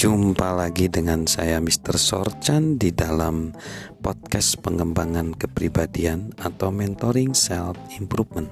[0.00, 2.00] Jumpa lagi dengan saya Mr.
[2.00, 3.52] Sorchan di dalam
[4.00, 8.48] podcast pengembangan kepribadian atau mentoring self improvement.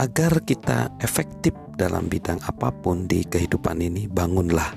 [0.00, 4.72] Agar kita efektif dalam bidang apa pun di kehidupan ini, bangunlah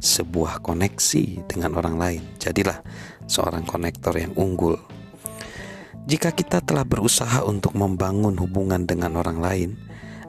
[0.00, 2.22] sebuah koneksi dengan orang lain.
[2.40, 2.80] Jadilah
[3.28, 4.80] seorang konektor yang unggul.
[6.08, 9.70] Jika kita telah berusaha untuk membangun hubungan dengan orang lain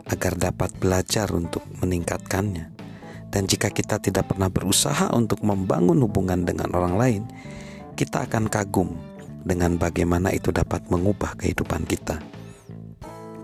[0.04, 2.79] agar dapat belajar untuk meningkatkannya,
[3.30, 7.24] dan jika kita tidak pernah berusaha untuk membangun hubungan dengan orang lain,
[7.94, 8.98] kita akan kagum
[9.46, 12.18] dengan bagaimana itu dapat mengubah kehidupan kita.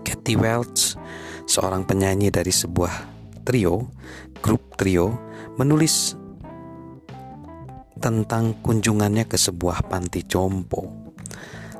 [0.02, 0.98] Kathy Welch,
[1.46, 2.92] seorang penyanyi dari sebuah
[3.46, 3.90] trio,
[4.42, 5.14] grup trio,
[5.54, 6.18] menulis
[7.96, 10.90] tentang kunjungannya ke sebuah panti jompo.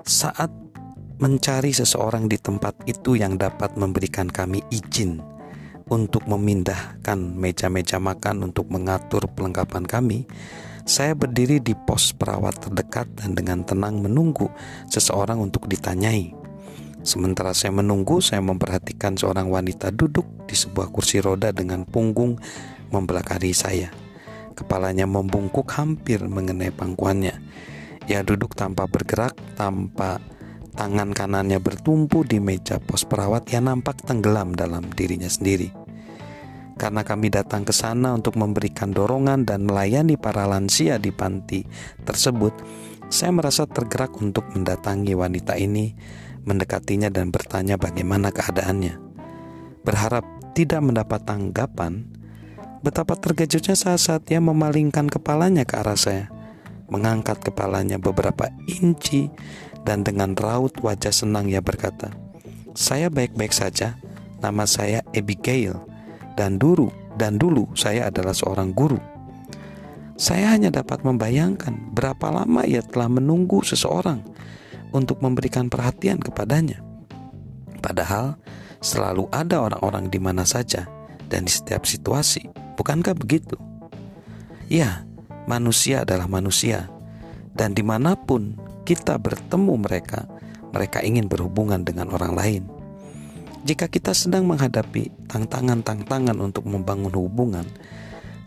[0.07, 0.49] Saat
[1.19, 5.36] mencari seseorang di tempat itu yang dapat memberikan kami izin
[5.87, 10.27] untuk memindahkan meja-meja makan untuk mengatur perlengkapan kami,
[10.83, 14.51] saya berdiri di pos perawat terdekat dan dengan tenang menunggu
[14.91, 16.35] seseorang untuk ditanyai.
[17.07, 22.35] Sementara saya menunggu, saya memperhatikan seorang wanita duduk di sebuah kursi roda dengan punggung
[22.91, 23.95] membelakangi saya.
[24.59, 27.39] Kepalanya membungkuk hampir mengenai pangkuannya.
[28.11, 30.19] Ia duduk tanpa bergerak, tanpa
[30.77, 35.73] Tangan kanannya bertumpu di meja pos perawat yang nampak tenggelam dalam dirinya sendiri.
[36.77, 41.65] Karena kami datang ke sana untuk memberikan dorongan dan melayani para lansia di panti
[42.05, 42.53] tersebut,
[43.09, 45.97] saya merasa tergerak untuk mendatangi wanita ini,
[46.45, 49.01] mendekatinya dan bertanya bagaimana keadaannya.
[49.81, 52.05] Berharap tidak mendapat tanggapan,
[52.85, 56.29] betapa terkejutnya saat-saat ia memalingkan kepalanya ke arah saya,
[56.93, 59.33] mengangkat kepalanya beberapa inci
[59.87, 62.11] dan dengan raut wajah senang ia berkata,
[62.75, 63.95] "Saya baik-baik saja.
[64.43, 65.79] Nama saya Abigail
[66.35, 68.99] dan dulu dan dulu saya adalah seorang guru."
[70.19, 74.25] Saya hanya dapat membayangkan berapa lama ia telah menunggu seseorang
[74.91, 76.81] untuk memberikan perhatian kepadanya.
[77.85, 78.41] Padahal
[78.81, 80.89] selalu ada orang-orang di mana saja
[81.29, 82.49] dan di setiap situasi.
[82.81, 83.61] Bukankah begitu?
[84.73, 85.05] Ya,
[85.45, 86.89] manusia adalah manusia,
[87.55, 90.31] dan di mana pun kita bertemu mereka,
[90.71, 92.63] mereka ingin berhubungan dengan orang lain.
[93.67, 97.67] Jika kita sedang menghadapi tantangan-tantangan untuk membangun hubungan,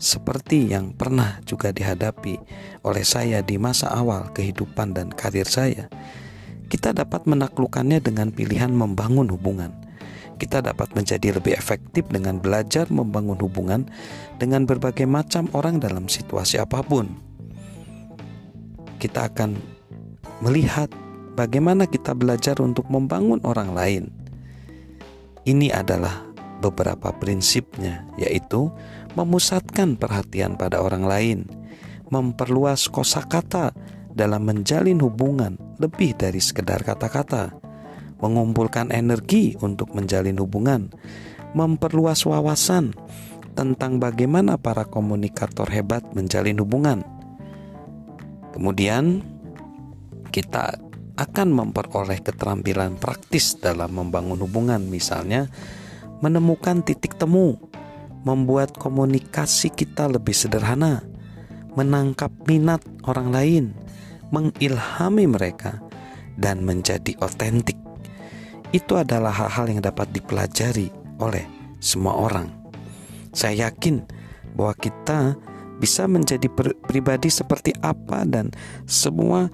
[0.00, 2.40] seperti yang pernah juga dihadapi
[2.88, 5.92] oleh saya di masa awal kehidupan dan karir saya,
[6.72, 9.76] kita dapat menaklukkannya dengan pilihan membangun hubungan.
[10.40, 13.84] Kita dapat menjadi lebih efektif dengan belajar membangun hubungan
[14.40, 17.12] dengan berbagai macam orang dalam situasi apa pun.
[18.96, 19.79] Kita akan
[20.40, 20.88] melihat
[21.36, 24.04] bagaimana kita belajar untuk membangun orang lain.
[25.44, 26.24] Ini adalah
[26.60, 28.68] beberapa prinsipnya, yaitu
[29.16, 31.38] memusatkan perhatian pada orang lain,
[32.12, 33.72] memperluas kosakata
[34.12, 37.56] dalam menjalin hubungan lebih dari sekedar kata-kata,
[38.20, 40.92] mengumpulkan energi untuk menjalin hubungan,
[41.56, 42.92] memperluas wawasan
[43.56, 47.00] tentang bagaimana para komunikator hebat menjalin hubungan.
[48.52, 49.24] Kemudian,
[50.30, 50.78] kita
[51.20, 55.50] akan memperoleh keterampilan praktis dalam membangun hubungan, misalnya
[56.24, 57.60] menemukan titik temu,
[58.24, 61.04] membuat komunikasi kita lebih sederhana,
[61.76, 63.64] menangkap minat orang lain,
[64.32, 65.82] mengilhami mereka,
[66.40, 67.76] dan menjadi otentik.
[68.70, 70.88] Itu adalah hal-hal yang dapat dipelajari
[71.20, 71.44] oleh
[71.82, 72.48] semua orang.
[73.36, 74.04] Saya yakin
[74.54, 75.36] bahwa kita
[75.80, 76.46] bisa menjadi
[76.84, 78.52] pribadi seperti apa dan
[78.84, 79.48] semua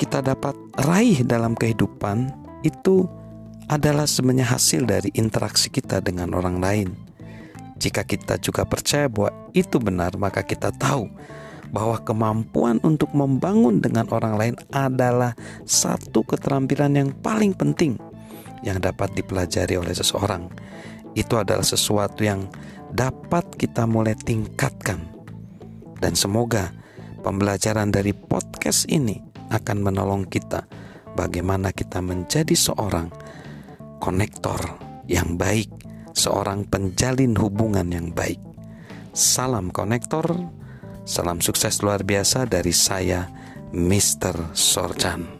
[0.00, 2.32] kita dapat raih dalam kehidupan
[2.64, 3.04] itu
[3.68, 6.88] adalah sebenarnya hasil dari interaksi kita dengan orang lain.
[7.76, 11.04] Jika kita juga percaya bahwa itu benar, maka kita tahu
[11.68, 15.36] bahwa kemampuan untuk membangun dengan orang lain adalah
[15.68, 18.00] satu keterampilan yang paling penting
[18.64, 20.48] yang dapat dipelajari oleh seseorang.
[21.12, 22.48] Itu adalah sesuatu yang
[22.88, 24.98] dapat kita mulai tingkatkan,
[26.00, 26.72] dan semoga
[27.22, 30.64] pembelajaran dari podcast ini akan menolong kita
[31.18, 33.10] bagaimana kita menjadi seorang
[33.98, 34.58] konektor
[35.10, 35.68] yang baik,
[36.14, 38.38] seorang penjalin hubungan yang baik.
[39.10, 40.24] Salam konektor,
[41.02, 43.26] salam sukses luar biasa dari saya,
[43.74, 44.54] Mr.
[44.54, 45.39] Sorjan.